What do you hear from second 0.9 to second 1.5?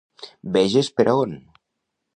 per a on!